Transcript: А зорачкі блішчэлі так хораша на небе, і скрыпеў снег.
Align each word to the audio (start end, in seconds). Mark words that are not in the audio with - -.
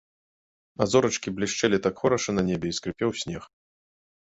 А 0.85 0.87
зорачкі 0.93 1.35
блішчэлі 1.37 1.83
так 1.85 1.95
хораша 2.03 2.31
на 2.41 2.49
небе, 2.51 2.65
і 2.75 2.83
скрыпеў 2.83 3.09
снег. 3.25 3.43